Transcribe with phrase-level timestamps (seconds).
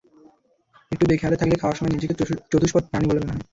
[0.91, 2.13] একটু বেখেয়াল থাকলে খাওয়ার সময় নিজেকে
[2.51, 3.43] চতুষ্পদ প্রাণী বলে মনে হয়।